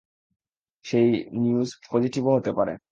[0.85, 1.09] সেই
[1.37, 2.73] নিউজ পজিটিভও হতে পারে।